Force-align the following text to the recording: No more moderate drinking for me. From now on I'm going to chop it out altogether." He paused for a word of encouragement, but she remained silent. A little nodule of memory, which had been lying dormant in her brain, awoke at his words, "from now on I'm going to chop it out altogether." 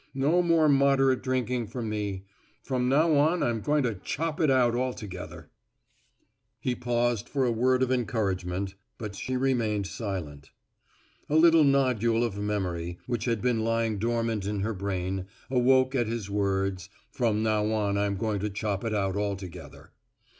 No 0.15 0.41
more 0.41 0.67
moderate 0.67 1.21
drinking 1.21 1.67
for 1.67 1.83
me. 1.83 2.25
From 2.63 2.89
now 2.89 3.13
on 3.17 3.43
I'm 3.43 3.61
going 3.61 3.83
to 3.83 3.93
chop 3.93 4.41
it 4.41 4.49
out 4.49 4.73
altogether." 4.73 5.51
He 6.59 6.73
paused 6.73 7.29
for 7.29 7.45
a 7.45 7.51
word 7.51 7.83
of 7.83 7.91
encouragement, 7.91 8.73
but 8.97 9.13
she 9.13 9.37
remained 9.37 9.85
silent. 9.85 10.49
A 11.29 11.35
little 11.35 11.63
nodule 11.63 12.23
of 12.23 12.35
memory, 12.39 12.97
which 13.05 13.25
had 13.25 13.43
been 13.43 13.59
lying 13.63 13.99
dormant 13.99 14.47
in 14.47 14.61
her 14.61 14.73
brain, 14.73 15.27
awoke 15.51 15.93
at 15.93 16.07
his 16.07 16.31
words, 16.31 16.89
"from 17.11 17.43
now 17.43 17.71
on 17.71 17.95
I'm 17.95 18.15
going 18.15 18.39
to 18.39 18.49
chop 18.49 18.83
it 18.83 18.95
out 18.95 19.15
altogether." 19.15 19.91